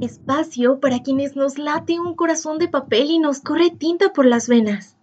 Espacio 0.00 0.78
para 0.78 1.02
quienes 1.02 1.36
nos 1.36 1.56
late 1.56 1.98
un 1.98 2.14
corazón 2.14 2.58
de 2.58 2.68
papel 2.68 3.10
y 3.10 3.18
nos 3.18 3.40
corre 3.40 3.70
tinta 3.70 4.12
por 4.12 4.26
las 4.26 4.46
venas. 4.46 4.98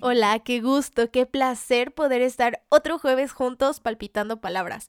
Hola, 0.00 0.38
qué 0.38 0.60
gusto, 0.60 1.10
qué 1.10 1.26
placer 1.26 1.92
poder 1.92 2.22
estar 2.22 2.62
otro 2.68 3.00
jueves 3.00 3.32
juntos 3.32 3.80
palpitando 3.80 4.40
palabras. 4.40 4.88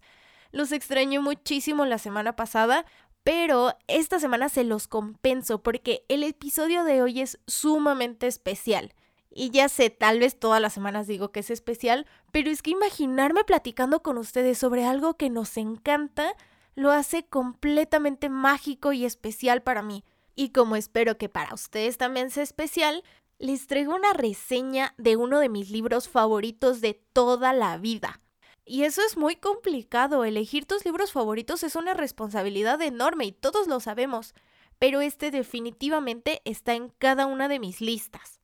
Los 0.51 0.71
extrañé 0.71 1.19
muchísimo 1.19 1.85
la 1.85 1.97
semana 1.97 2.35
pasada, 2.35 2.85
pero 3.23 3.73
esta 3.87 4.19
semana 4.19 4.49
se 4.49 4.63
los 4.63 4.87
compenso 4.87 5.63
porque 5.63 6.05
el 6.07 6.23
episodio 6.23 6.83
de 6.83 7.01
hoy 7.01 7.21
es 7.21 7.39
sumamente 7.47 8.27
especial. 8.27 8.93
Y 9.33 9.49
ya 9.49 9.69
sé, 9.69 9.89
tal 9.89 10.19
vez 10.19 10.37
todas 10.37 10.61
las 10.61 10.73
semanas 10.73 11.07
digo 11.07 11.31
que 11.31 11.39
es 11.39 11.49
especial, 11.49 12.05
pero 12.33 12.51
es 12.51 12.61
que 12.61 12.71
imaginarme 12.71 13.45
platicando 13.45 14.03
con 14.03 14.17
ustedes 14.17 14.57
sobre 14.57 14.85
algo 14.85 15.15
que 15.15 15.29
nos 15.29 15.55
encanta 15.55 16.35
lo 16.75 16.91
hace 16.91 17.23
completamente 17.23 18.29
mágico 18.29 18.91
y 18.91 19.05
especial 19.05 19.63
para 19.63 19.81
mí. 19.81 20.03
Y 20.35 20.49
como 20.49 20.75
espero 20.75 21.17
que 21.17 21.29
para 21.29 21.53
ustedes 21.53 21.97
también 21.97 22.29
sea 22.29 22.43
especial, 22.43 23.03
les 23.39 23.67
traigo 23.67 23.95
una 23.95 24.13
reseña 24.13 24.93
de 24.97 25.15
uno 25.15 25.39
de 25.39 25.49
mis 25.49 25.69
libros 25.69 26.09
favoritos 26.09 26.81
de 26.81 27.01
toda 27.13 27.53
la 27.53 27.77
vida. 27.77 28.19
Y 28.65 28.83
eso 28.83 29.01
es 29.01 29.17
muy 29.17 29.35
complicado, 29.35 30.23
elegir 30.23 30.65
tus 30.65 30.85
libros 30.85 31.11
favoritos 31.11 31.63
es 31.63 31.75
una 31.75 31.93
responsabilidad 31.93 32.81
enorme 32.81 33.25
y 33.25 33.31
todos 33.31 33.67
lo 33.67 33.79
sabemos, 33.79 34.35
pero 34.77 35.01
este 35.01 35.31
definitivamente 35.31 36.41
está 36.45 36.75
en 36.75 36.89
cada 36.99 37.25
una 37.25 37.47
de 37.47 37.59
mis 37.59 37.81
listas. 37.81 38.40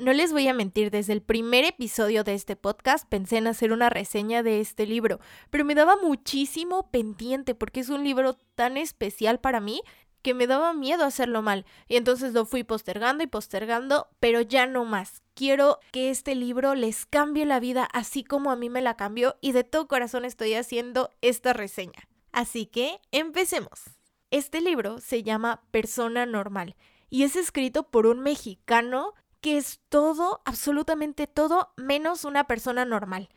No 0.00 0.14
les 0.14 0.32
voy 0.32 0.48
a 0.48 0.54
mentir, 0.54 0.90
desde 0.90 1.12
el 1.12 1.20
primer 1.20 1.66
episodio 1.66 2.24
de 2.24 2.32
este 2.32 2.56
podcast 2.56 3.06
pensé 3.06 3.36
en 3.36 3.46
hacer 3.46 3.70
una 3.70 3.90
reseña 3.90 4.42
de 4.42 4.60
este 4.60 4.86
libro, 4.86 5.20
pero 5.50 5.62
me 5.66 5.74
daba 5.74 5.96
muchísimo 5.96 6.90
pendiente 6.90 7.54
porque 7.54 7.80
es 7.80 7.90
un 7.90 8.02
libro 8.02 8.38
tan 8.54 8.78
especial 8.78 9.40
para 9.40 9.60
mí 9.60 9.82
que 10.22 10.32
me 10.32 10.46
daba 10.46 10.72
miedo 10.72 11.04
hacerlo 11.04 11.42
mal. 11.42 11.66
Y 11.86 11.96
entonces 11.96 12.32
lo 12.32 12.46
fui 12.46 12.64
postergando 12.64 13.22
y 13.24 13.26
postergando, 13.26 14.08
pero 14.20 14.40
ya 14.40 14.64
no 14.64 14.86
más. 14.86 15.20
Quiero 15.34 15.80
que 15.92 16.08
este 16.08 16.34
libro 16.34 16.74
les 16.74 17.04
cambie 17.04 17.44
la 17.44 17.60
vida 17.60 17.86
así 17.92 18.24
como 18.24 18.50
a 18.50 18.56
mí 18.56 18.70
me 18.70 18.80
la 18.80 18.96
cambió 18.96 19.36
y 19.42 19.52
de 19.52 19.64
todo 19.64 19.86
corazón 19.86 20.24
estoy 20.24 20.54
haciendo 20.54 21.10
esta 21.20 21.52
reseña. 21.52 22.08
Así 22.32 22.64
que 22.64 23.02
empecemos. 23.12 23.82
Este 24.30 24.62
libro 24.62 24.98
se 24.98 25.22
llama 25.22 25.62
Persona 25.70 26.24
Normal 26.24 26.74
y 27.10 27.24
es 27.24 27.36
escrito 27.36 27.90
por 27.90 28.06
un 28.06 28.20
mexicano 28.20 29.12
que 29.40 29.56
es 29.56 29.80
todo, 29.88 30.42
absolutamente 30.44 31.26
todo, 31.26 31.72
menos 31.76 32.24
una 32.24 32.44
persona 32.44 32.84
normal. 32.84 33.28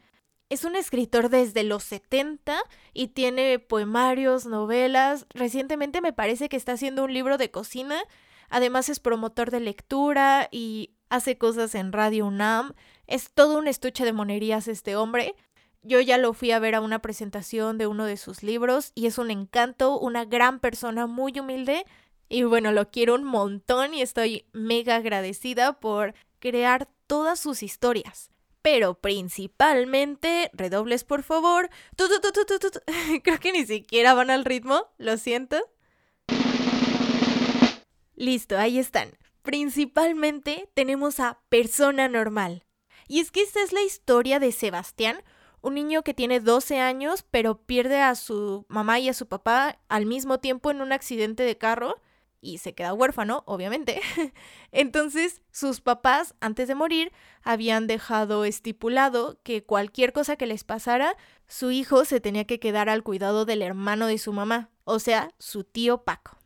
Es 0.49 0.65
un 0.65 0.75
escritor 0.75 1.29
desde 1.29 1.63
los 1.63 1.83
70 1.83 2.57
y 2.93 3.07
tiene 3.07 3.59
poemarios, 3.59 4.45
novelas. 4.45 5.25
Recientemente 5.33 6.01
me 6.01 6.13
parece 6.13 6.49
que 6.49 6.57
está 6.57 6.73
haciendo 6.73 7.05
un 7.05 7.13
libro 7.13 7.37
de 7.37 7.49
cocina. 7.49 7.99
Además 8.49 8.89
es 8.89 8.99
promotor 8.99 9.49
de 9.49 9.61
lectura 9.61 10.49
y 10.51 10.91
hace 11.09 11.37
cosas 11.37 11.73
en 11.75 11.91
Radio 11.91 12.27
UNAM. 12.27 12.73
Es 13.07 13.31
todo 13.31 13.57
un 13.57 13.67
estuche 13.67 14.05
de 14.05 14.13
monerías 14.13 14.67
este 14.67 14.95
hombre. 14.95 15.35
Yo 15.81 15.99
ya 15.99 16.17
lo 16.17 16.33
fui 16.33 16.51
a 16.51 16.59
ver 16.59 16.75
a 16.75 16.81
una 16.81 16.99
presentación 16.99 17.77
de 17.77 17.87
uno 17.87 18.05
de 18.05 18.17
sus 18.17 18.43
libros 18.43 18.91
y 18.95 19.07
es 19.07 19.17
un 19.17 19.31
encanto, 19.31 19.99
una 19.99 20.23
gran 20.23 20.59
persona 20.59 21.07
muy 21.07 21.37
humilde 21.39 21.85
y 22.29 22.43
bueno, 22.43 22.71
lo 22.71 22.89
quiero 22.89 23.15
un 23.15 23.23
montón 23.23 23.93
y 23.93 24.01
estoy 24.01 24.45
mega 24.53 24.95
agradecida 24.95 25.79
por 25.79 26.13
crear 26.39 26.89
todas 27.07 27.39
sus 27.39 27.63
historias. 27.63 28.31
Pero 28.61 28.95
principalmente, 28.95 30.49
redobles 30.53 31.03
por 31.03 31.23
favor. 31.23 31.69
Creo 33.23 33.39
que 33.39 33.51
ni 33.51 33.65
siquiera 33.65 34.13
van 34.13 34.29
al 34.29 34.45
ritmo, 34.45 34.87
lo 34.97 35.17
siento. 35.17 35.57
Listo, 38.15 38.57
ahí 38.57 38.79
están. 38.79 39.17
Principalmente 39.41 40.69
tenemos 40.73 41.19
a 41.19 41.41
Persona 41.49 42.07
Normal. 42.07 42.63
Y 43.07 43.19
es 43.19 43.31
que 43.31 43.41
esta 43.41 43.61
es 43.61 43.73
la 43.73 43.81
historia 43.81 44.39
de 44.39 44.53
Sebastián, 44.53 45.21
un 45.61 45.75
niño 45.75 46.03
que 46.03 46.13
tiene 46.13 46.39
12 46.39 46.79
años, 46.79 47.25
pero 47.29 47.57
pierde 47.57 48.01
a 48.01 48.15
su 48.15 48.65
mamá 48.69 48.99
y 48.99 49.09
a 49.09 49.13
su 49.13 49.27
papá 49.27 49.79
al 49.89 50.05
mismo 50.05 50.39
tiempo 50.39 50.71
en 50.71 50.81
un 50.81 50.93
accidente 50.93 51.43
de 51.43 51.57
carro 51.57 52.01
y 52.43 52.57
se 52.57 52.75
queda 52.75 52.93
huérfano, 52.93 53.43
obviamente. 53.47 54.01
Entonces, 54.71 55.41
sus 55.51 55.81
papás, 55.81 56.35
antes 56.41 56.67
de 56.67 56.75
morir, 56.75 57.11
habían 57.41 57.87
dejado 57.87 58.43
estipulado 58.45 59.39
que 59.43 59.63
cualquier 59.63 60.11
cosa 60.11 60.35
que 60.35 60.45
les 60.45 60.63
pasara, 60.63 61.15
su 61.47 61.71
hijo 61.71 62.05
se 62.05 62.19
tenía 62.19 62.45
que 62.45 62.59
quedar 62.59 62.89
al 62.89 63.03
cuidado 63.03 63.45
del 63.45 63.61
hermano 63.61 64.07
de 64.07 64.17
su 64.17 64.33
mamá, 64.33 64.69
o 64.83 64.99
sea, 64.99 65.33
su 65.39 65.63
tío 65.63 66.03
Paco. 66.03 66.37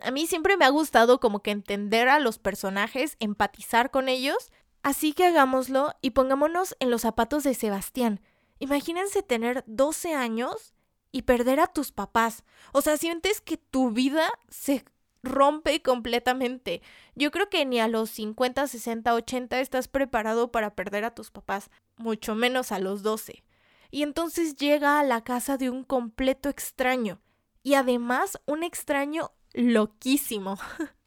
A 0.00 0.10
mí 0.10 0.26
siempre 0.26 0.56
me 0.56 0.64
ha 0.64 0.70
gustado 0.70 1.20
como 1.20 1.42
que 1.42 1.52
entender 1.52 2.08
a 2.08 2.18
los 2.18 2.38
personajes, 2.38 3.16
empatizar 3.20 3.90
con 3.90 4.08
ellos, 4.08 4.52
así 4.82 5.12
que 5.12 5.26
hagámoslo 5.26 5.94
y 6.02 6.10
pongámonos 6.10 6.76
en 6.80 6.90
los 6.90 7.02
zapatos 7.02 7.44
de 7.44 7.54
Sebastián. 7.54 8.20
Imagínense 8.58 9.22
tener 9.22 9.64
12 9.66 10.14
años 10.14 10.74
y 11.12 11.22
perder 11.22 11.60
a 11.60 11.68
tus 11.68 11.92
papás. 11.92 12.44
O 12.72 12.80
sea, 12.80 12.96
sientes 12.96 13.40
que 13.40 13.56
tu 13.56 13.90
vida 13.90 14.28
se 14.48 14.84
rompe 15.22 15.82
completamente. 15.82 16.82
Yo 17.14 17.30
creo 17.30 17.48
que 17.48 17.64
ni 17.64 17.80
a 17.80 17.88
los 17.88 18.10
50, 18.10 18.66
60, 18.66 19.14
80 19.14 19.60
estás 19.60 19.88
preparado 19.88 20.50
para 20.50 20.74
perder 20.74 21.04
a 21.04 21.14
tus 21.14 21.30
papás, 21.30 21.70
mucho 21.96 22.34
menos 22.34 22.72
a 22.72 22.78
los 22.78 23.02
12. 23.02 23.42
Y 23.90 24.02
entonces 24.02 24.56
llega 24.56 25.00
a 25.00 25.04
la 25.04 25.22
casa 25.22 25.56
de 25.56 25.70
un 25.70 25.84
completo 25.84 26.48
extraño. 26.48 27.20
Y 27.62 27.74
además 27.74 28.38
un 28.46 28.62
extraño 28.62 29.32
loquísimo. 29.52 30.58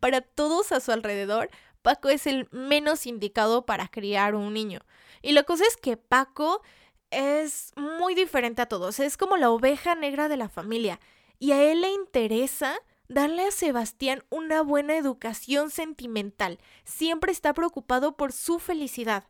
para 0.00 0.20
todos 0.20 0.72
a 0.72 0.80
su 0.80 0.92
alrededor, 0.92 1.50
Paco 1.82 2.08
es 2.08 2.26
el 2.26 2.48
menos 2.50 3.06
indicado 3.06 3.66
para 3.66 3.88
criar 3.88 4.34
un 4.34 4.54
niño. 4.54 4.80
Y 5.20 5.32
la 5.32 5.42
cosa 5.42 5.64
es 5.66 5.76
que 5.76 5.96
Paco 5.96 6.62
es 7.10 7.72
muy 7.76 8.14
diferente 8.14 8.62
a 8.62 8.66
todos, 8.66 8.98
es 8.98 9.16
como 9.16 9.36
la 9.36 9.50
oveja 9.50 9.94
negra 9.94 10.28
de 10.28 10.36
la 10.36 10.48
familia. 10.48 11.00
Y 11.38 11.52
a 11.52 11.62
él 11.62 11.80
le 11.80 11.90
interesa 11.90 12.78
darle 13.12 13.46
a 13.46 13.50
Sebastián 13.50 14.24
una 14.30 14.62
buena 14.62 14.96
educación 14.96 15.70
sentimental. 15.70 16.58
Siempre 16.84 17.30
está 17.30 17.52
preocupado 17.52 18.16
por 18.16 18.32
su 18.32 18.58
felicidad. 18.58 19.24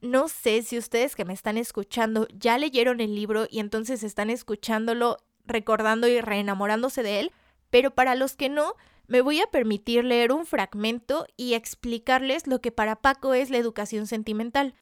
No 0.00 0.28
sé 0.28 0.62
si 0.62 0.76
ustedes 0.76 1.16
que 1.16 1.24
me 1.24 1.32
están 1.32 1.56
escuchando 1.56 2.28
ya 2.34 2.58
leyeron 2.58 3.00
el 3.00 3.14
libro 3.14 3.46
y 3.50 3.60
entonces 3.60 4.02
están 4.02 4.28
escuchándolo, 4.28 5.16
recordando 5.46 6.06
y 6.06 6.20
reenamorándose 6.20 7.02
de 7.02 7.20
él, 7.20 7.32
pero 7.70 7.94
para 7.94 8.14
los 8.14 8.36
que 8.36 8.50
no, 8.50 8.74
me 9.06 9.22
voy 9.22 9.40
a 9.40 9.46
permitir 9.46 10.04
leer 10.04 10.30
un 10.30 10.44
fragmento 10.44 11.26
y 11.36 11.54
explicarles 11.54 12.46
lo 12.46 12.60
que 12.60 12.72
para 12.72 12.96
Paco 12.96 13.32
es 13.32 13.48
la 13.48 13.58
educación 13.58 14.06
sentimental. 14.06 14.74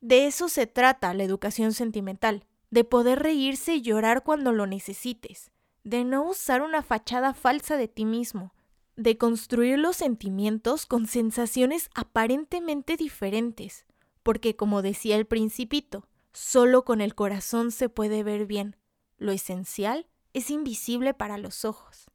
De 0.00 0.26
eso 0.26 0.48
se 0.48 0.66
trata 0.66 1.14
la 1.14 1.24
educación 1.24 1.72
sentimental, 1.72 2.44
de 2.70 2.84
poder 2.84 3.20
reírse 3.20 3.74
y 3.74 3.82
llorar 3.82 4.22
cuando 4.22 4.52
lo 4.52 4.66
necesites 4.66 5.52
de 5.84 6.04
no 6.04 6.24
usar 6.24 6.62
una 6.62 6.82
fachada 6.82 7.34
falsa 7.34 7.76
de 7.76 7.88
ti 7.88 8.04
mismo, 8.04 8.54
de 8.96 9.18
construir 9.18 9.78
los 9.78 9.96
sentimientos 9.96 10.86
con 10.86 11.06
sensaciones 11.06 11.90
aparentemente 11.94 12.96
diferentes, 12.96 13.84
porque 14.22 14.54
como 14.54 14.82
decía 14.82 15.16
el 15.16 15.26
principito, 15.26 16.08
solo 16.32 16.84
con 16.84 17.00
el 17.00 17.14
corazón 17.14 17.70
se 17.72 17.88
puede 17.88 18.22
ver 18.22 18.46
bien, 18.46 18.76
lo 19.18 19.32
esencial 19.32 20.06
es 20.32 20.50
invisible 20.50 21.14
para 21.14 21.38
los 21.38 21.64
ojos. 21.64 22.06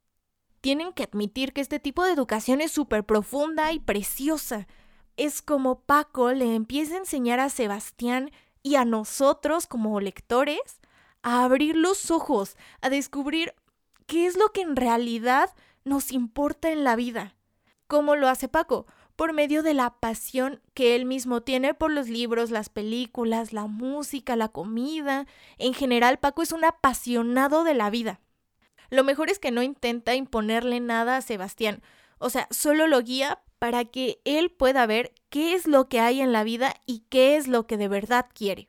Tienen 0.60 0.92
que 0.92 1.04
admitir 1.04 1.52
que 1.52 1.60
este 1.60 1.78
tipo 1.78 2.04
de 2.04 2.12
educación 2.12 2.60
es 2.60 2.72
súper 2.72 3.04
profunda 3.04 3.72
y 3.72 3.78
preciosa. 3.78 4.66
Es 5.16 5.40
como 5.40 5.80
Paco 5.80 6.32
le 6.32 6.54
empieza 6.54 6.94
a 6.94 6.98
enseñar 6.98 7.38
a 7.38 7.48
Sebastián 7.48 8.30
y 8.62 8.74
a 8.74 8.84
nosotros 8.84 9.66
como 9.66 10.00
lectores 10.00 10.77
a 11.22 11.44
abrir 11.44 11.76
los 11.76 12.10
ojos, 12.10 12.56
a 12.80 12.90
descubrir 12.90 13.54
qué 14.06 14.26
es 14.26 14.36
lo 14.36 14.52
que 14.52 14.62
en 14.62 14.76
realidad 14.76 15.50
nos 15.84 16.12
importa 16.12 16.70
en 16.70 16.84
la 16.84 16.96
vida. 16.96 17.36
¿Cómo 17.86 18.16
lo 18.16 18.28
hace 18.28 18.48
Paco? 18.48 18.86
Por 19.16 19.32
medio 19.32 19.62
de 19.62 19.74
la 19.74 19.98
pasión 19.98 20.60
que 20.74 20.94
él 20.94 21.04
mismo 21.04 21.42
tiene 21.42 21.74
por 21.74 21.90
los 21.90 22.08
libros, 22.08 22.50
las 22.50 22.68
películas, 22.68 23.52
la 23.52 23.66
música, 23.66 24.36
la 24.36 24.48
comida. 24.48 25.26
En 25.56 25.74
general, 25.74 26.18
Paco 26.18 26.42
es 26.42 26.52
un 26.52 26.64
apasionado 26.64 27.64
de 27.64 27.74
la 27.74 27.90
vida. 27.90 28.20
Lo 28.90 29.04
mejor 29.04 29.30
es 29.30 29.38
que 29.38 29.50
no 29.50 29.62
intenta 29.62 30.14
imponerle 30.14 30.80
nada 30.80 31.16
a 31.16 31.22
Sebastián, 31.22 31.82
o 32.18 32.30
sea, 32.30 32.48
solo 32.50 32.86
lo 32.86 33.00
guía 33.02 33.40
para 33.58 33.84
que 33.84 34.20
él 34.24 34.50
pueda 34.50 34.86
ver 34.86 35.12
qué 35.30 35.54
es 35.54 35.66
lo 35.66 35.88
que 35.88 36.00
hay 36.00 36.20
en 36.20 36.32
la 36.32 36.44
vida 36.44 36.74
y 36.86 37.00
qué 37.10 37.36
es 37.36 37.48
lo 37.48 37.66
que 37.66 37.76
de 37.76 37.88
verdad 37.88 38.26
quiere. 38.32 38.68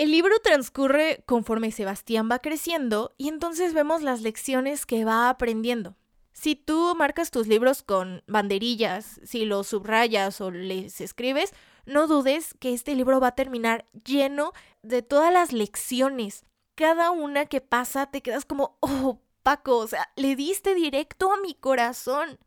El 0.00 0.12
libro 0.12 0.38
transcurre 0.38 1.22
conforme 1.26 1.72
Sebastián 1.72 2.26
va 2.32 2.38
creciendo 2.38 3.12
y 3.18 3.28
entonces 3.28 3.74
vemos 3.74 4.00
las 4.00 4.22
lecciones 4.22 4.86
que 4.86 5.04
va 5.04 5.28
aprendiendo. 5.28 5.94
Si 6.32 6.56
tú 6.56 6.94
marcas 6.96 7.30
tus 7.30 7.46
libros 7.48 7.82
con 7.82 8.22
banderillas, 8.26 9.20
si 9.24 9.44
los 9.44 9.66
subrayas 9.66 10.40
o 10.40 10.50
les 10.50 11.02
escribes, 11.02 11.52
no 11.84 12.06
dudes 12.06 12.54
que 12.54 12.72
este 12.72 12.94
libro 12.94 13.20
va 13.20 13.26
a 13.26 13.34
terminar 13.34 13.84
lleno 14.06 14.54
de 14.80 15.02
todas 15.02 15.34
las 15.34 15.52
lecciones. 15.52 16.46
Cada 16.76 17.10
una 17.10 17.44
que 17.44 17.60
pasa 17.60 18.10
te 18.10 18.22
quedas 18.22 18.46
como, 18.46 18.78
oh, 18.80 19.20
Paco, 19.42 19.76
o 19.76 19.86
sea, 19.86 20.08
le 20.16 20.34
diste 20.34 20.74
directo 20.74 21.30
a 21.30 21.38
mi 21.42 21.52
corazón. 21.52 22.38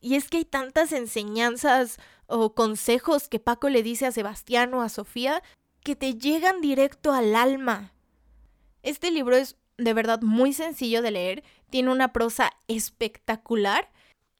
Y 0.00 0.16
es 0.16 0.28
que 0.28 0.38
hay 0.38 0.44
tantas 0.44 0.90
enseñanzas 0.90 1.98
o 2.26 2.52
consejos 2.56 3.28
que 3.28 3.38
Paco 3.38 3.68
le 3.68 3.84
dice 3.84 4.06
a 4.06 4.12
Sebastián 4.12 4.74
o 4.74 4.82
a 4.82 4.88
Sofía 4.88 5.40
que 5.84 5.94
te 5.94 6.14
llegan 6.14 6.60
directo 6.60 7.12
al 7.12 7.36
alma. 7.36 7.92
Este 8.82 9.12
libro 9.12 9.36
es 9.36 9.56
de 9.76 9.94
verdad 9.94 10.20
muy 10.22 10.52
sencillo 10.52 11.02
de 11.02 11.10
leer, 11.10 11.44
tiene 11.70 11.92
una 11.92 12.12
prosa 12.12 12.50
espectacular 12.68 13.90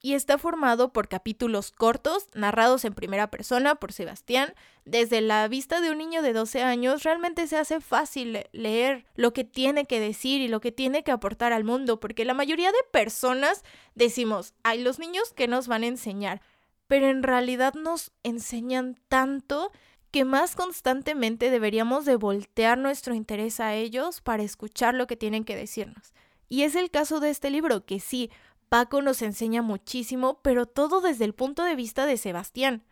y 0.01 0.15
está 0.15 0.37
formado 0.37 0.93
por 0.93 1.09
capítulos 1.09 1.71
cortos, 1.71 2.29
narrados 2.35 2.85
en 2.85 2.93
primera 2.93 3.31
persona 3.31 3.77
por 3.77 3.93
Sebastián. 3.93 4.53
Desde 4.85 5.23
la 5.23 5.49
vista 5.49 5.81
de 5.81 5.91
un 5.91 5.99
niño 5.99 6.21
de 6.21 6.35
12 6.35 6.63
años, 6.63 7.05
realmente 7.05 7.47
se 7.47 7.57
hace 7.57 7.81
fácil 7.81 8.45
leer 8.53 9.07
lo 9.15 9.33
que 9.33 9.45
tiene 9.45 9.87
que 9.87 10.01
decir 10.01 10.43
y 10.43 10.49
lo 10.49 10.61
que 10.61 10.73
tiene 10.73 11.05
que 11.05 11.11
aportar 11.11 11.55
al 11.55 11.65
mundo, 11.65 12.01
porque 12.01 12.27
la 12.27 12.35
mayoría 12.35 12.71
de 12.71 12.79
personas 12.93 13.65
decimos, 13.95 14.53
hay 14.63 14.83
los 14.83 14.99
niños 14.99 15.33
que 15.33 15.49
nos 15.49 15.69
van 15.69 15.85
a 15.85 15.89
enseñar, 15.89 16.43
pero 16.87 17.09
en 17.09 17.23
realidad 17.23 17.73
nos 17.73 18.13
enseñan 18.23 19.01
tanto 19.09 19.73
que 20.15 20.25
más 20.25 20.55
constantemente 20.55 21.51
deberíamos 21.51 22.05
de 22.05 22.15
voltear 22.15 22.79
nuestro 22.79 23.17
interés 23.17 23.59
a 23.59 23.75
ellos 23.75 24.21
para 24.21 24.45
escuchar 24.45 24.95
lo 24.95 25.09
que 25.09 25.17
tienen 25.17 25.43
que 25.43 25.57
decirnos. 25.57 26.15
Y 26.49 26.63
es 26.63 26.77
el 26.77 26.93
caso 26.93 27.19
de 27.19 27.31
este 27.31 27.51
libro, 27.51 27.85
que 27.85 27.99
sí, 27.99 28.31
Paco 28.69 29.03
nos 29.03 29.23
enseña 29.23 29.61
muchísimo, 29.61 30.39
pero 30.41 30.67
todo 30.67 31.01
desde 31.01 31.25
el 31.25 31.35
punto 31.35 31.65
de 31.65 31.75
vista 31.75 32.07
de 32.07 32.17
Sebastián. 32.17 32.85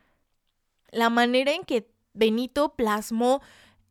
La 0.90 1.10
manera 1.10 1.52
en 1.52 1.62
que 1.62 1.88
Benito 2.12 2.74
plasmó 2.74 3.40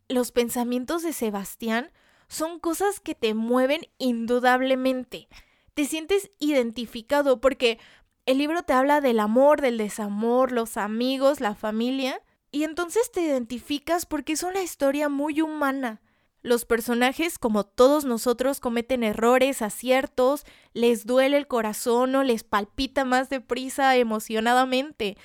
los 0.09 0.33
pensamientos 0.33 1.01
de 1.01 1.13
Sebastián 1.13 1.93
son 2.27 2.59
cosas 2.59 2.99
que 2.99 3.15
te 3.15 3.33
mueven 3.33 3.87
indudablemente. 3.97 5.29
Te 5.73 5.85
sientes 5.85 6.31
identificado 6.39 7.39
porque 7.39 7.79
el 8.25 8.39
libro 8.39 8.63
te 8.63 8.73
habla 8.73 8.99
del 8.99 9.21
amor, 9.21 9.61
del 9.61 9.77
desamor, 9.77 10.51
los 10.51 10.75
amigos, 10.75 11.39
la 11.39 11.55
familia, 11.55 12.21
y 12.51 12.63
entonces 12.63 13.11
te 13.11 13.21
identificas 13.21 14.05
porque 14.05 14.33
es 14.33 14.43
una 14.43 14.61
historia 14.61 15.09
muy 15.09 15.41
humana. 15.41 16.01
Los 16.43 16.65
personajes, 16.65 17.37
como 17.37 17.65
todos 17.65 18.03
nosotros, 18.03 18.59
cometen 18.59 19.03
errores, 19.03 19.61
aciertos, 19.61 20.43
les 20.73 21.05
duele 21.05 21.37
el 21.37 21.47
corazón 21.47 22.15
o 22.15 22.23
les 22.23 22.43
palpita 22.43 23.05
más 23.05 23.29
deprisa 23.29 23.95
emocionadamente. 23.95 25.17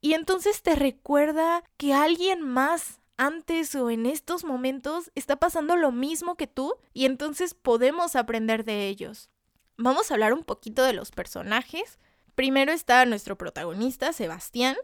Y 0.00 0.14
entonces 0.14 0.62
te 0.62 0.74
recuerda 0.74 1.62
que 1.76 1.94
alguien 1.94 2.42
más 2.42 3.00
antes 3.16 3.74
o 3.74 3.90
en 3.90 4.06
estos 4.06 4.44
momentos 4.44 5.10
está 5.14 5.36
pasando 5.36 5.76
lo 5.76 5.92
mismo 5.92 6.36
que 6.36 6.46
tú 6.46 6.74
y 6.92 7.06
entonces 7.06 7.54
podemos 7.54 8.16
aprender 8.16 8.64
de 8.64 8.88
ellos. 8.88 9.30
Vamos 9.78 10.10
a 10.10 10.14
hablar 10.14 10.32
un 10.32 10.42
poquito 10.42 10.82
de 10.82 10.92
los 10.92 11.10
personajes. 11.12 11.98
Primero 12.34 12.72
está 12.72 13.04
nuestro 13.06 13.38
protagonista, 13.38 14.12
Sebastián. 14.12 14.76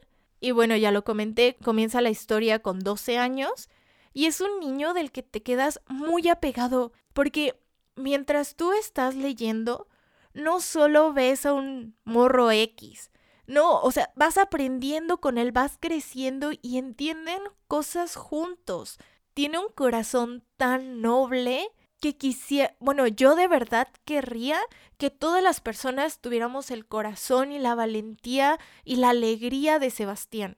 Y 0.43 0.51
bueno, 0.51 0.75
ya 0.77 0.91
lo 0.91 1.05
comenté, 1.05 1.57
comienza 1.63 2.01
la 2.01 2.11
historia 2.11 2.59
con 2.59 2.81
12 2.81 3.17
años 3.17 3.71
y 4.13 4.27
es 4.27 4.41
un 4.41 4.59
niño 4.59 4.93
del 4.93 5.13
que 5.13 5.23
te 5.23 5.41
quedas 5.41 5.81
muy 5.89 6.29
apegado, 6.29 6.93
porque 7.13 7.63
mientras 7.95 8.57
tú 8.57 8.73
estás 8.73 9.15
leyendo, 9.15 9.87
no 10.35 10.61
solo 10.61 11.13
ves 11.13 11.47
a 11.47 11.53
un 11.53 11.97
morro 12.03 12.51
X, 12.51 13.13
no, 13.47 13.81
o 13.83 13.93
sea, 13.93 14.11
vas 14.17 14.37
aprendiendo 14.37 15.19
con 15.19 15.39
él, 15.39 15.53
vas 15.53 15.79
creciendo 15.79 16.51
y 16.61 16.79
entienden 16.79 17.41
cosas 17.69 18.17
juntos. 18.17 18.99
Tiene 19.35 19.61
un 19.61 19.69
corazón 19.73 20.43
tan 20.57 21.01
noble 21.01 21.71
que 22.03 22.17
quisiera, 22.17 22.75
bueno, 22.81 23.07
yo 23.07 23.37
de 23.37 23.47
verdad 23.47 23.87
querría 24.05 24.59
que 24.99 25.09
todas 25.09 25.41
las 25.41 25.61
personas 25.61 26.21
tuviéramos 26.21 26.73
el 26.73 26.85
corazón 26.85 27.53
y 27.53 27.61
la 27.61 27.77
valentía 27.77 28.59
y 28.85 28.97
la 28.97 29.11
alegría 29.11 29.79
de 29.79 29.89
Sebastián. 29.91 30.57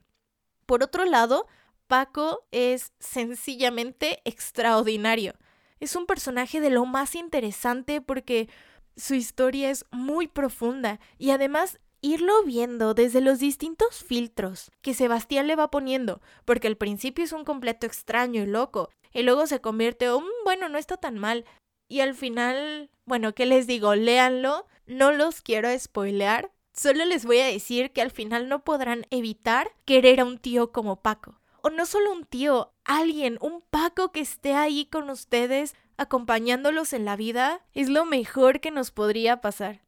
Por 0.64 0.82
otro 0.82 1.05
lado, 1.05 1.46
Paco 1.87 2.46
es 2.50 2.94
sencillamente 2.99 4.23
extraordinario. 4.25 5.35
Es 5.81 5.96
un 5.96 6.06
personaje 6.06 6.62
de 6.62 6.70
lo 6.70 6.87
más 6.87 7.14
interesante 7.14 8.00
porque 8.00 8.49
su 8.97 9.14
historia 9.14 9.69
es 9.69 9.85
muy 9.90 10.29
profunda 10.29 10.99
y 11.19 11.29
además 11.29 11.79
irlo 12.00 12.43
viendo 12.44 12.94
desde 12.94 13.20
los 13.20 13.38
distintos 13.38 14.02
filtros 14.02 14.70
que 14.81 14.94
Sebastián 14.94 15.47
le 15.47 15.56
va 15.56 15.70
poniendo, 15.70 16.23
porque 16.47 16.69
al 16.69 16.79
principio 16.79 17.23
es 17.23 17.32
un 17.32 17.44
completo 17.44 17.85
extraño 17.87 18.43
y 18.43 18.47
loco, 18.47 18.88
y 19.14 19.22
luego 19.22 19.46
se 19.46 19.62
convierte, 19.62 20.05
en, 20.06 20.25
bueno, 20.44 20.69
no 20.69 20.76
está 20.76 20.99
tan 20.99 21.19
mal, 21.19 21.46
y 21.88 22.00
al 22.00 22.14
final, 22.14 22.90
bueno, 23.06 23.34
¿qué 23.34 23.46
les 23.46 23.66
digo? 23.66 23.94
Léanlo, 23.94 24.66
no 24.87 25.12
los 25.12 25.40
quiero 25.40 25.69
spoilear, 25.78 26.52
solo 26.75 27.06
les 27.06 27.25
voy 27.25 27.38
a 27.38 27.46
decir 27.46 27.93
que 27.93 28.02
al 28.02 28.11
final 28.11 28.50
no 28.50 28.64
podrán 28.64 29.06
evitar 29.08 29.70
querer 29.87 30.20
a 30.20 30.25
un 30.26 30.38
tío 30.38 30.72
como 30.72 31.00
Paco 31.00 31.40
o 31.64 31.70
no 31.70 31.87
solo 31.87 32.12
un 32.12 32.26
tío, 32.26 32.75
alguien, 32.84 33.38
un 33.40 33.62
Paco 33.62 34.12
que 34.12 34.20
esté 34.20 34.52
ahí 34.52 34.84
con 34.84 35.08
ustedes, 35.08 35.75
acompañándolos 35.96 36.93
en 36.93 37.06
la 37.06 37.16
vida, 37.16 37.62
es 37.72 37.88
lo 37.88 38.05
mejor 38.05 38.61
que 38.61 38.70
nos 38.70 38.90
podría 38.90 39.40
pasar. 39.40 39.81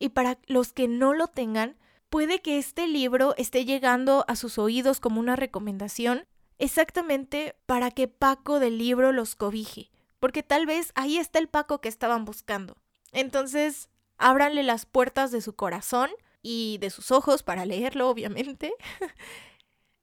Y 0.00 0.08
para 0.08 0.38
los 0.48 0.72
que 0.72 0.88
no 0.88 1.14
lo 1.14 1.28
tengan, 1.28 1.76
puede 2.08 2.42
que 2.42 2.58
este 2.58 2.88
libro 2.88 3.36
esté 3.36 3.64
llegando 3.64 4.24
a 4.26 4.34
sus 4.34 4.58
oídos 4.58 4.98
como 4.98 5.20
una 5.20 5.36
recomendación 5.36 6.26
exactamente 6.60 7.56
para 7.66 7.90
que 7.90 8.08
Paco 8.08 8.60
del 8.60 8.78
libro 8.78 9.12
los 9.12 9.34
cobije, 9.34 9.90
porque 10.18 10.42
tal 10.42 10.66
vez 10.66 10.92
ahí 10.94 11.18
está 11.18 11.38
el 11.38 11.48
Paco 11.48 11.80
que 11.80 11.88
estaban 11.88 12.24
buscando. 12.24 12.76
Entonces, 13.12 13.88
ábranle 14.16 14.62
las 14.62 14.86
puertas 14.86 15.32
de 15.32 15.40
su 15.40 15.56
corazón 15.56 16.10
y 16.42 16.78
de 16.78 16.90
sus 16.90 17.10
ojos 17.10 17.42
para 17.42 17.66
leerlo, 17.66 18.08
obviamente, 18.08 18.72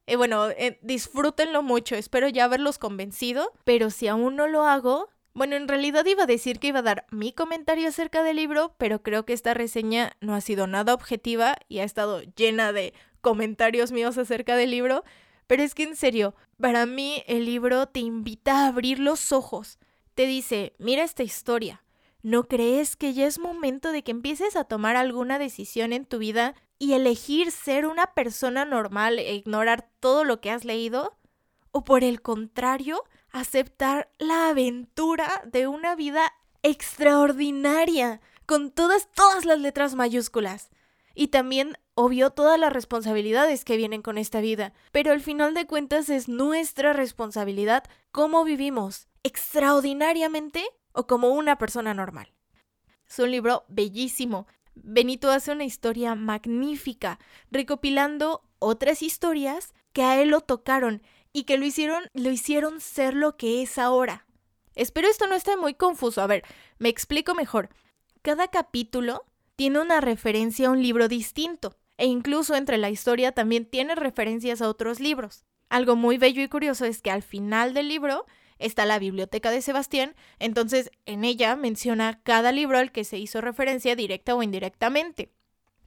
Eh, 0.08 0.16
bueno, 0.16 0.50
eh, 0.52 0.80
disfrútenlo 0.82 1.62
mucho, 1.62 1.96
espero 1.96 2.30
ya 2.30 2.46
haberlos 2.46 2.80
convencido, 2.80 3.52
pero 3.66 3.90
si 3.90 4.08
aún 4.08 4.38
no 4.38 4.48
lo 4.48 4.66
hago, 4.66 5.10
bueno, 5.34 5.58
en 5.58 5.68
realidad 5.68 6.06
iba 6.06 6.24
a 6.24 6.28
decir 6.28 6.60
que 6.60 6.68
iba 6.68 6.80
a 6.80 6.82
dar 6.84 7.06
mi 7.12 7.34
comentario 7.34 7.90
acerca 7.90 8.24
del 8.24 8.38
libro, 8.38 8.74
pero 8.78 9.04
creo 9.04 9.26
que 9.26 9.34
esta 9.34 9.54
reseña 9.54 10.14
no 10.22 10.34
ha 10.34 10.40
sido 10.40 10.66
nada 10.66 10.94
objetiva 10.94 11.58
y 11.68 11.80
ha 11.80 11.84
estado 11.84 12.22
llena 12.38 12.72
de 12.72 12.94
comentarios 13.20 13.92
míos 13.92 14.18
acerca 14.18 14.56
del 14.56 14.72
libro, 14.72 15.04
pero 15.48 15.64
es 15.64 15.74
que 15.74 15.84
en 15.84 15.96
serio, 15.96 16.36
para 16.60 16.86
mí 16.86 17.24
el 17.26 17.46
libro 17.46 17.88
te 17.88 18.02
invita 18.02 18.66
a 18.66 18.68
abrir 18.68 19.00
los 19.00 19.32
ojos, 19.32 19.80
te 20.14 20.28
dice, 20.28 20.74
mira 20.78 21.04
esta 21.04 21.24
historia, 21.24 21.84
¿no 22.22 22.48
crees 22.48 22.96
que 22.96 23.14
ya 23.14 23.26
es 23.26 23.40
momento 23.40 23.92
de 23.92 24.04
que 24.04 24.12
empieces 24.12 24.56
a 24.56 24.66
tomar 24.66 24.96
alguna 24.98 25.40
decisión 25.40 25.94
en 25.94 26.06
tu 26.06 26.18
vida 26.18 26.56
y 26.80 26.94
elegir 26.94 27.52
ser 27.52 27.86
una 27.86 28.08
persona 28.08 28.66
normal 28.66 29.20
e 29.20 29.36
ignorar 29.36 29.90
todo 30.00 30.24
lo 30.24 30.42
que 30.42 30.52
has 30.52 30.66
leído? 30.66 31.18
¿O 31.72 31.84
por 31.84 32.04
el 32.04 32.22
contrario, 32.22 33.04
aceptar 33.32 34.10
la 34.18 34.50
aventura 34.50 35.44
de 35.46 35.68
una 35.68 35.96
vida 35.96 36.34
extraordinaria, 36.64 38.20
con 38.46 38.72
todas, 38.72 39.10
todas 39.14 39.46
las 39.46 39.60
letras 39.60 39.96
mayúsculas? 39.96 40.70
Y 41.14 41.28
también, 41.28 41.78
obvio, 42.00 42.30
todas 42.30 42.60
las 42.60 42.72
responsabilidades 42.72 43.66
que 43.66 43.76
vienen 43.76 44.04
con 44.04 44.20
esta 44.20 44.40
vida. 44.40 44.72
Pero 44.92 45.12
al 45.12 45.22
final 45.22 45.56
de 45.56 45.66
cuentas 45.66 46.10
es 46.10 46.30
nuestra 46.30 46.94
responsabilidad 46.94 47.84
cómo 48.12 48.44
vivimos, 48.44 49.08
extraordinariamente 49.24 50.64
o 50.94 51.08
como 51.08 51.30
una 51.30 51.58
persona 51.58 51.96
normal. 51.96 52.32
Es 53.10 53.18
un 53.18 53.32
libro 53.32 53.66
bellísimo, 53.68 54.46
Benito 54.76 55.32
hace 55.32 55.52
una 55.52 55.66
historia 55.66 56.14
magnífica, 56.14 57.20
recopilando 57.50 58.44
otras 58.60 59.02
historias 59.02 59.74
que 59.92 60.04
a 60.04 60.22
él 60.22 60.30
lo 60.30 60.42
tocaron 60.42 61.02
y 61.34 61.44
que 61.46 61.58
lo 61.58 61.66
hicieron, 61.66 62.04
lo 62.14 62.30
hicieron 62.30 62.80
ser 62.80 63.16
lo 63.16 63.38
que 63.38 63.64
es 63.64 63.80
ahora. 63.80 64.28
Espero 64.76 65.08
esto 65.08 65.26
no 65.26 65.34
esté 65.34 65.58
muy 65.58 65.74
confuso. 65.74 66.22
A 66.22 66.28
ver, 66.28 66.44
me 66.78 66.90
explico 66.90 67.34
mejor. 67.34 67.70
Cada 68.22 68.50
capítulo 68.50 69.26
tiene 69.56 69.80
una 69.80 70.00
referencia 70.00 70.68
a 70.68 70.72
un 70.72 70.84
libro 70.84 71.08
distinto, 71.08 71.76
e 71.98 72.06
incluso 72.06 72.56
entre 72.56 72.78
la 72.78 72.90
historia 72.90 73.32
también 73.32 73.66
tiene 73.66 73.96
referencias 73.96 74.62
a 74.62 74.70
otros 74.70 75.00
libros. 75.00 75.46
Algo 75.70 75.96
muy 75.96 76.18
bello 76.18 76.42
y 76.42 76.48
curioso 76.48 76.86
es 76.86 77.02
que 77.02 77.12
al 77.12 77.24
final 77.24 77.74
del 77.74 77.90
libro 77.90 78.26
está 78.60 78.86
la 78.86 79.00
biblioteca 79.00 79.52
de 79.52 79.62
Sebastián, 79.62 80.16
entonces 80.40 80.92
en 81.06 81.24
ella 81.24 81.56
menciona 81.56 82.22
cada 82.24 82.52
libro 82.52 82.78
al 82.78 82.92
que 82.92 83.04
se 83.04 83.18
hizo 83.18 83.42
referencia 83.42 83.96
directa 83.96 84.36
o 84.36 84.44
indirectamente. 84.44 85.32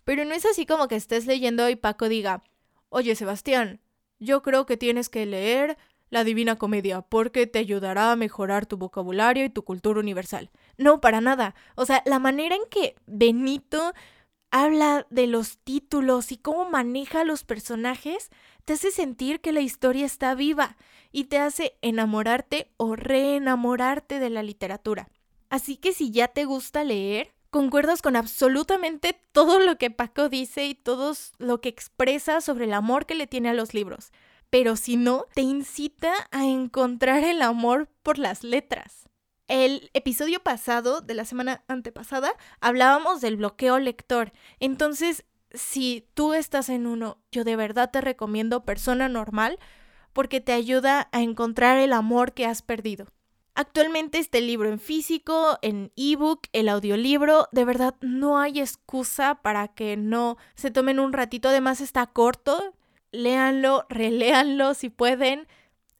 Pero 0.05 0.25
no 0.25 0.35
es 0.35 0.45
así 0.45 0.67
como 0.67 0.89
que 0.89 0.97
estés 0.97 1.27
leyendo 1.27 1.69
y 1.69 1.77
Paco 1.77 2.09
diga, 2.09 2.43
oye 2.89 3.15
Sebastián, 3.15 3.81
yo 4.19 4.43
creo 4.43 4.67
que 4.67 4.77
tienes 4.77 5.09
que 5.09 5.27
leer 5.27 5.79
la 6.11 6.25
Divina 6.25 6.57
Comedia 6.57 7.03
porque 7.03 7.47
te 7.47 7.61
ayudará 7.61 8.13
a 8.13 8.17
mejorar 8.17 8.67
tu 8.67 8.77
vocabulario 8.77 9.45
y 9.45 9.51
tu 9.51 9.63
cultura 9.63 10.01
universal. 10.01 10.51
No, 10.77 11.01
para 11.01 11.21
nada. 11.21 11.55
O 11.77 11.87
sea, 11.87 12.03
la 12.05 12.19
manera 12.19 12.57
en 12.57 12.63
que 12.69 12.97
Benito 13.07 13.95
habla 14.51 15.07
de 15.11 15.27
los 15.27 15.59
títulos 15.59 16.33
y 16.33 16.37
cómo 16.37 16.69
maneja 16.69 17.21
a 17.21 17.25
los 17.25 17.45
personajes 17.45 18.31
te 18.65 18.75
hace 18.75 18.91
sentir 18.91 19.41
que 19.41 19.53
la 19.53 19.61
historia 19.61 20.07
está 20.07 20.35
viva 20.35 20.77
y 21.13 21.25
te 21.25 21.39
hace 21.39 21.79
enamorarte 21.83 22.73
o 22.77 22.97
reenamorarte 22.97 24.19
de 24.19 24.31
la 24.31 24.43
literatura. 24.43 25.09
Así 25.49 25.77
que 25.77 25.93
si 25.93 26.11
ya 26.11 26.29
te 26.29 26.45
gusta 26.45 26.85
leer, 26.85 27.35
concuerdas 27.51 28.03
con 28.03 28.17
absolutamente 28.17 29.21
todo 29.33 29.59
lo 29.59 29.77
que 29.77 29.91
Paco 29.91 30.29
dice 30.29 30.67
y 30.67 30.75
todo 30.75 31.15
lo 31.39 31.61
que 31.61 31.69
expresa 31.69 32.41
sobre 32.41 32.67
el 32.67 32.73
amor 32.73 33.07
que 33.07 33.17
le 33.17 33.27
tiene 33.27 33.49
a 33.49 33.55
los 33.55 33.75
libros. 33.75 34.13
Pero 34.51 34.77
si 34.77 34.97
no, 34.97 35.27
te 35.35 35.43
incita 35.43 36.13
a 36.31 36.45
encontrar 36.45 37.25
el 37.25 37.43
amor 37.43 37.89
por 38.03 38.19
las 38.19 38.45
letras. 38.45 39.10
El 39.51 39.91
episodio 39.95 40.39
pasado, 40.39 41.01
de 41.01 41.13
la 41.13 41.25
semana 41.25 41.65
antepasada, 41.67 42.33
hablábamos 42.61 43.21
del 43.21 43.37
bloqueo 43.37 43.81
lector. 43.81 44.31
Entonces, 44.61 45.25
si 45.53 46.07
tú 46.15 46.35
estás 46.35 46.69
en 46.69 46.87
uno, 46.87 47.19
yo 47.33 47.43
de 47.43 47.57
verdad 47.57 47.91
te 47.91 48.01
recomiendo 48.01 48.65
Persona 48.65 49.09
Normal 49.09 49.59
porque 50.13 50.41
te 50.41 50.53
ayuda 50.53 51.09
a 51.11 51.23
encontrar 51.23 51.79
el 51.79 51.93
amor 51.93 52.33
que 52.33 52.47
has 52.47 52.63
perdido. 52.63 53.09
Actualmente 53.57 54.19
este 54.19 54.41
libro 54.41 54.69
en 54.69 54.79
físico, 54.79 55.59
en 55.63 55.91
ebook, 55.97 56.43
el 56.53 56.69
audiolibro, 56.69 57.49
de 57.51 57.65
verdad 57.65 57.97
no 58.03 58.39
hay 58.39 58.61
excusa 58.61 59.41
para 59.43 59.67
que 59.67 59.97
no 59.97 60.37
se 60.55 60.71
tomen 60.71 61.01
un 61.01 61.13
ratito, 61.13 61.49
además 61.49 61.81
está 61.81 62.07
corto, 62.07 62.77
léanlo, 63.11 63.85
reléanlo 63.89 64.75
si 64.75 64.91
pueden. 64.91 65.49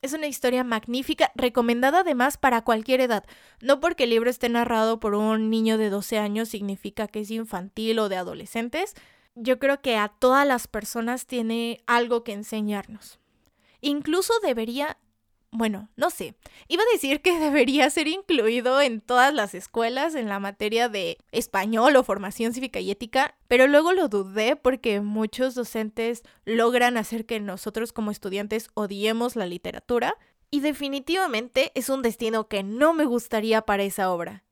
Es 0.03 0.15
una 0.15 0.29
historia 0.29 0.65
magnífica, 0.65 1.31
recomendada 1.35 2.01
además 2.01 2.39
para 2.39 2.63
cualquier 2.63 3.03
edad. 3.03 3.25
No 3.61 3.81
porque 3.81 4.05
el 4.05 4.11
libro 4.11 4.31
esté 4.31 4.49
narrado 4.49 4.99
por 4.99 5.15
un 5.15 5.51
niño 5.51 5.77
de 5.77 5.91
12 5.91 6.19
años 6.19 6.49
significa 6.49 7.07
que 7.07 7.21
es 7.21 7.31
infantil 7.31 7.99
o 7.99 8.09
de 8.09 8.17
adolescentes. 8.17 8.95
Yo 9.35 9.59
creo 9.59 9.83
que 9.83 9.97
a 9.97 10.09
todas 10.09 10.47
las 10.47 10.69
personas 10.69 11.27
tiene 11.27 11.83
algo 11.87 12.25
que 12.25 12.33
enseñarnos. 12.33 13.19
Incluso 13.83 14.33
debería 14.43 14.97
bueno, 15.53 15.89
no 15.97 16.11
sé. 16.11 16.37
Iba 16.69 16.83
a 16.83 16.93
decir 16.93 17.23
que 17.23 17.39
debería 17.39 17.91
ser 17.91 18.09
incluido 18.09 18.81
en 18.81 19.01
todas 19.01 19.35
las 19.35 19.55
escuelas 19.55 20.15
en 20.15 20.29
la 20.29 20.39
materia 20.39 20.89
de 20.89 21.19
español 21.33 21.97
o 21.97 22.05
formación 22.05 22.53
cívica 22.53 22.81
y 22.81 22.91
ética, 22.91 23.37
pero 23.49 23.67
luego 23.67 23.93
lo 23.93 24.09
dudé 24.09 24.57
porque 24.57 25.01
muchos 25.01 25.55
docentes 25.55 26.23
logran 26.45 26.97
hacer 26.97 27.27
que 27.27 27.41
nosotros 27.41 27.93
como 27.93 28.11
estudiantes 28.11 28.69
odiemos 28.75 29.37
la 29.37 29.47
literatura 29.47 30.17
y 30.51 30.61
definitivamente 30.61 31.73
es 31.75 31.89
un 31.89 32.03
destino 32.03 32.49
que 32.49 32.63
no 32.63 32.93
me 32.93 33.05
gustaría 33.05 33.63
para 33.63 33.83
esa 33.83 34.11
obra. 34.11 34.45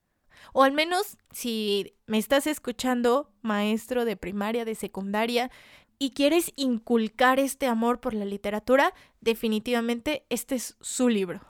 O 0.53 0.63
al 0.63 0.73
menos 0.73 1.19
si 1.33 1.95
me 2.07 2.19
estás 2.19 2.47
escuchando, 2.47 3.31
maestro 3.43 4.05
de 4.05 4.17
primaria, 4.17 4.65
de 4.65 4.75
secundaria, 4.75 5.51
y 5.99 6.11
quieres 6.11 6.53
inculcar 6.57 7.41
este 7.41 7.67
amor 7.67 8.01
por 8.01 8.15
la 8.15 8.25
literatura, 8.25 8.95
definitivamente 9.21 10.25
este 10.29 10.55
es 10.55 10.77
su 10.81 11.09
libro. 11.09 11.41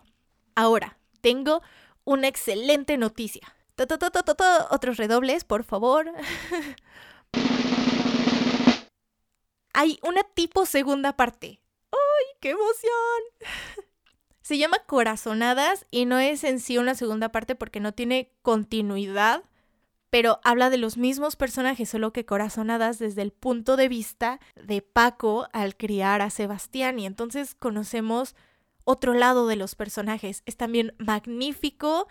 Ahora, 0.54 0.98
tengo 1.20 1.62
una 2.04 2.28
excelente 2.28 2.96
noticia. 2.96 3.54
Otros 4.70 4.96
redobles, 4.96 5.44
por 5.44 5.64
favor. 5.64 6.10
Hay 9.74 10.00
una 10.02 10.24
tipo 10.24 10.66
segunda 10.66 11.16
parte. 11.16 11.60
¡Ay, 11.92 12.36
qué 12.40 12.50
emoción! 12.50 13.22
Se 14.42 14.58
llama 14.58 14.78
Corazonadas 14.86 15.86
y 15.90 16.06
no 16.06 16.18
es 16.18 16.42
en 16.42 16.58
sí 16.58 16.78
una 16.78 16.94
segunda 16.94 17.28
parte 17.28 17.54
porque 17.54 17.80
no 17.80 17.92
tiene 17.92 18.32
continuidad 18.42 19.44
pero 20.10 20.40
habla 20.42 20.70
de 20.70 20.78
los 20.78 20.96
mismos 20.96 21.36
personajes, 21.36 21.88
solo 21.88 22.12
que 22.12 22.24
corazonadas 22.24 22.98
desde 22.98 23.22
el 23.22 23.32
punto 23.32 23.76
de 23.76 23.88
vista 23.88 24.40
de 24.54 24.82
Paco 24.82 25.48
al 25.52 25.76
criar 25.76 26.22
a 26.22 26.30
Sebastián 26.30 26.98
y 26.98 27.06
entonces 27.06 27.54
conocemos 27.54 28.34
otro 28.84 29.12
lado 29.12 29.46
de 29.46 29.56
los 29.56 29.74
personajes. 29.74 30.42
Es 30.46 30.56
también 30.56 30.94
magnífico, 30.98 32.08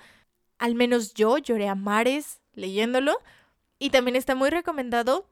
al 0.60 0.76
menos 0.76 1.14
yo 1.14 1.38
lloré 1.38 1.68
a 1.68 1.76
mares 1.76 2.42
leyéndolo 2.54 3.18
y 3.80 3.90
también 3.90 4.16
está 4.16 4.36
muy 4.36 4.50
recomendado 4.50 5.28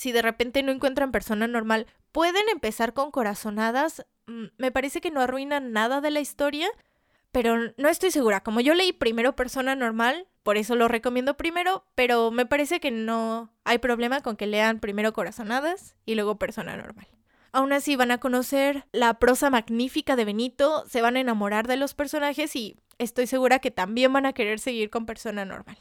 si 0.00 0.12
de 0.12 0.22
repente 0.22 0.62
no 0.62 0.72
encuentran 0.72 1.12
persona 1.12 1.46
normal, 1.46 1.86
pueden 2.10 2.48
empezar 2.50 2.94
con 2.94 3.10
corazonadas. 3.10 4.06
Mm, 4.26 4.44
me 4.56 4.70
parece 4.70 5.02
que 5.02 5.10
no 5.10 5.20
arruinan 5.20 5.72
nada 5.72 6.00
de 6.00 6.10
la 6.10 6.20
historia, 6.20 6.70
pero 7.32 7.56
no 7.76 7.88
estoy 7.90 8.10
segura. 8.10 8.40
Como 8.40 8.60
yo 8.60 8.72
leí 8.72 8.94
primero 8.94 9.36
persona 9.36 9.74
normal, 9.74 10.26
por 10.42 10.56
eso 10.56 10.74
lo 10.74 10.88
recomiendo 10.88 11.36
primero, 11.36 11.84
pero 11.94 12.30
me 12.30 12.46
parece 12.46 12.80
que 12.80 12.90
no 12.90 13.52
hay 13.64 13.78
problema 13.78 14.20
con 14.20 14.36
que 14.36 14.46
lean 14.46 14.80
primero 14.80 15.12
Corazonadas 15.12 15.96
y 16.06 16.14
luego 16.14 16.38
Persona 16.38 16.76
Normal. 16.76 17.08
Aún 17.52 17.72
así 17.72 17.96
van 17.96 18.10
a 18.10 18.18
conocer 18.18 18.86
la 18.92 19.14
prosa 19.14 19.50
magnífica 19.50 20.16
de 20.16 20.24
Benito, 20.24 20.84
se 20.88 21.02
van 21.02 21.16
a 21.16 21.20
enamorar 21.20 21.66
de 21.66 21.76
los 21.76 21.94
personajes 21.94 22.54
y 22.54 22.76
estoy 22.98 23.26
segura 23.26 23.58
que 23.58 23.70
también 23.70 24.12
van 24.12 24.26
a 24.26 24.32
querer 24.32 24.60
seguir 24.60 24.88
con 24.88 25.04
Persona 25.04 25.44
Normal. 25.44 25.78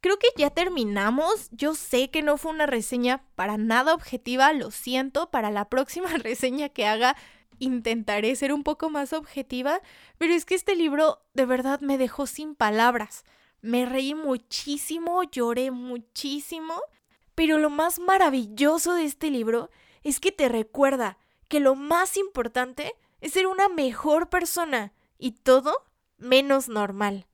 Creo 0.00 0.18
que 0.18 0.28
ya 0.36 0.50
terminamos. 0.50 1.48
Yo 1.50 1.74
sé 1.74 2.10
que 2.10 2.20
no 2.20 2.36
fue 2.36 2.52
una 2.52 2.66
reseña 2.66 3.24
para 3.36 3.56
nada 3.56 3.94
objetiva, 3.94 4.52
lo 4.52 4.70
siento. 4.70 5.30
Para 5.30 5.50
la 5.50 5.70
próxima 5.70 6.08
reseña 6.18 6.68
que 6.68 6.86
haga 6.86 7.16
intentaré 7.58 8.36
ser 8.36 8.52
un 8.52 8.64
poco 8.64 8.90
más 8.90 9.14
objetiva, 9.14 9.80
pero 10.18 10.34
es 10.34 10.44
que 10.44 10.56
este 10.56 10.74
libro 10.76 11.22
de 11.32 11.46
verdad 11.46 11.80
me 11.80 11.96
dejó 11.96 12.26
sin 12.26 12.54
palabras. 12.54 13.24
Me 13.64 13.86
reí 13.86 14.14
muchísimo, 14.14 15.22
lloré 15.22 15.70
muchísimo, 15.70 16.82
pero 17.34 17.56
lo 17.56 17.70
más 17.70 17.98
maravilloso 17.98 18.92
de 18.92 19.04
este 19.04 19.30
libro 19.30 19.70
es 20.02 20.20
que 20.20 20.32
te 20.32 20.50
recuerda 20.50 21.16
que 21.48 21.60
lo 21.60 21.74
más 21.74 22.18
importante 22.18 22.94
es 23.22 23.32
ser 23.32 23.46
una 23.46 23.70
mejor 23.70 24.28
persona 24.28 24.92
y 25.16 25.32
todo 25.32 25.86
menos 26.18 26.68
normal. 26.68 27.26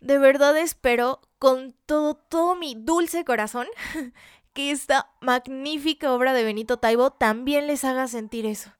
De 0.00 0.16
verdad 0.16 0.56
espero 0.56 1.20
con 1.38 1.74
todo, 1.84 2.14
todo 2.14 2.56
mi 2.56 2.74
dulce 2.74 3.26
corazón 3.26 3.66
que 4.54 4.70
esta 4.70 5.10
magnífica 5.20 6.14
obra 6.14 6.32
de 6.32 6.44
Benito 6.44 6.78
Taibo 6.78 7.10
también 7.10 7.66
les 7.66 7.84
haga 7.84 8.08
sentir 8.08 8.46
eso. 8.46 8.72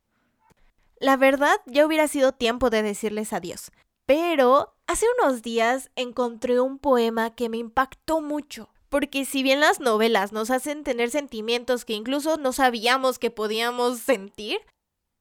La 1.01 1.19
verdad, 1.19 1.61
ya 1.67 1.85
hubiera 1.85 2.09
sido 2.09 2.33
tiempo 2.33 2.71
de 2.71 2.83
decirles 2.83 3.35
adiós, 3.35 3.73
pero 4.07 4.75
hace 4.87 5.07
unos 5.19 5.43
días 5.43 5.91
encontré 5.97 6.61
un 6.61 6.79
poema 6.79 7.35
que 7.35 7.49
me 7.49 7.59
impactó 7.59 8.21
mucho. 8.21 8.71
Porque 8.89 9.25
si 9.25 9.43
bien 9.43 9.61
las 9.61 9.81
novelas 9.81 10.33
nos 10.33 10.51
hacen 10.51 10.85
tener 10.85 11.11
sentimientos 11.11 11.85
que 11.85 11.95
incluso 11.95 12.37
no 12.37 12.53
sabíamos 12.53 13.19
que 13.19 13.31
podíamos 13.31 13.99
sentir, 13.99 14.61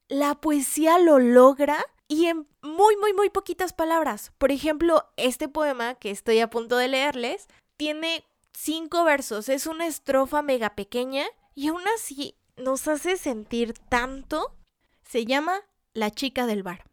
la 0.07 0.35
poesía 0.35 0.99
lo 0.99 1.17
logra 1.17 1.83
y 2.07 2.27
en 2.27 2.47
muy, 2.61 2.95
muy, 2.97 3.13
muy 3.13 3.29
poquitas 3.29 3.73
palabras. 3.73 4.31
Por 4.37 4.51
ejemplo, 4.51 5.05
este 5.17 5.49
poema 5.49 5.95
que 5.95 6.11
estoy 6.11 6.39
a 6.39 6.49
punto 6.49 6.77
de 6.77 6.87
leerles 6.87 7.47
tiene 7.77 8.23
cinco 8.53 9.03
versos, 9.03 9.49
es 9.49 9.65
una 9.65 9.87
estrofa 9.87 10.41
mega 10.43 10.75
pequeña 10.75 11.25
y 11.55 11.69
aún 11.69 11.81
así 11.95 12.35
nos 12.57 12.87
hace 12.87 13.17
sentir 13.17 13.73
tanto. 13.89 14.55
Se 15.03 15.25
llama 15.25 15.61
La 15.93 16.11
chica 16.11 16.45
del 16.45 16.63
bar. 16.63 16.85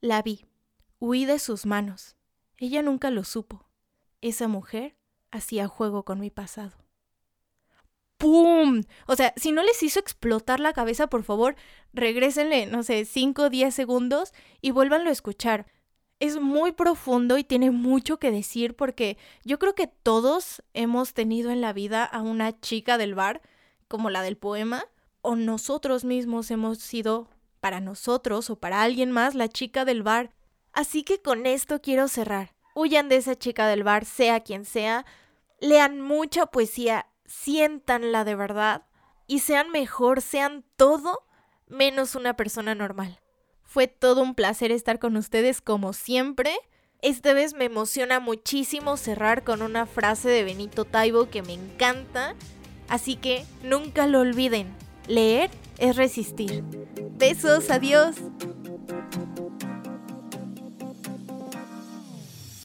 La 0.00 0.20
vi. 0.22 0.49
Huí 1.02 1.24
de 1.24 1.38
sus 1.38 1.64
manos. 1.64 2.14
Ella 2.58 2.82
nunca 2.82 3.10
lo 3.10 3.24
supo. 3.24 3.64
Esa 4.20 4.48
mujer 4.48 4.98
hacía 5.30 5.66
juego 5.66 6.04
con 6.04 6.20
mi 6.20 6.28
pasado. 6.28 6.72
¡Pum! 8.18 8.82
O 9.06 9.16
sea, 9.16 9.32
si 9.36 9.50
no 9.50 9.62
les 9.62 9.82
hizo 9.82 9.98
explotar 9.98 10.60
la 10.60 10.74
cabeza, 10.74 11.06
por 11.06 11.22
favor, 11.22 11.56
regrésenle, 11.94 12.66
no 12.66 12.82
sé, 12.82 13.06
5 13.06 13.44
o 13.44 13.48
10 13.48 13.74
segundos 13.74 14.34
y 14.60 14.72
vuélvanlo 14.72 15.08
a 15.08 15.14
escuchar. 15.14 15.64
Es 16.18 16.38
muy 16.38 16.72
profundo 16.72 17.38
y 17.38 17.44
tiene 17.44 17.70
mucho 17.70 18.18
que 18.18 18.30
decir 18.30 18.76
porque 18.76 19.16
yo 19.42 19.58
creo 19.58 19.74
que 19.74 19.86
todos 19.86 20.62
hemos 20.74 21.14
tenido 21.14 21.50
en 21.50 21.62
la 21.62 21.72
vida 21.72 22.04
a 22.04 22.20
una 22.20 22.60
chica 22.60 22.98
del 22.98 23.14
bar, 23.14 23.40
como 23.88 24.10
la 24.10 24.20
del 24.20 24.36
poema, 24.36 24.84
o 25.22 25.34
nosotros 25.34 26.04
mismos 26.04 26.50
hemos 26.50 26.76
sido 26.76 27.30
para 27.60 27.80
nosotros 27.80 28.50
o 28.50 28.56
para 28.56 28.82
alguien 28.82 29.12
más 29.12 29.34
la 29.34 29.48
chica 29.48 29.86
del 29.86 30.02
bar 30.02 30.34
Así 30.72 31.02
que 31.02 31.20
con 31.20 31.46
esto 31.46 31.80
quiero 31.80 32.08
cerrar. 32.08 32.54
Huyan 32.74 33.08
de 33.08 33.16
esa 33.16 33.36
chica 33.36 33.66
del 33.66 33.82
bar, 33.82 34.04
sea 34.04 34.40
quien 34.40 34.64
sea, 34.64 35.04
lean 35.60 36.00
mucha 36.00 36.46
poesía, 36.46 37.06
siéntanla 37.26 38.24
de 38.24 38.34
verdad 38.34 38.86
y 39.26 39.40
sean 39.40 39.70
mejor, 39.70 40.22
sean 40.22 40.64
todo 40.76 41.26
menos 41.68 42.14
una 42.14 42.34
persona 42.34 42.74
normal. 42.74 43.20
Fue 43.62 43.86
todo 43.86 44.22
un 44.22 44.34
placer 44.34 44.72
estar 44.72 44.98
con 44.98 45.16
ustedes 45.16 45.60
como 45.60 45.92
siempre. 45.92 46.58
Esta 47.02 47.32
vez 47.32 47.54
me 47.54 47.66
emociona 47.66 48.18
muchísimo 48.18 48.96
cerrar 48.96 49.44
con 49.44 49.62
una 49.62 49.86
frase 49.86 50.28
de 50.28 50.42
Benito 50.42 50.84
Taibo 50.84 51.30
que 51.30 51.42
me 51.42 51.54
encanta. 51.54 52.34
Así 52.88 53.14
que 53.14 53.44
nunca 53.62 54.08
lo 54.08 54.20
olviden, 54.20 54.74
leer 55.06 55.50
es 55.78 55.94
resistir. 55.94 56.64
Besos, 57.12 57.70
adiós. 57.70 58.16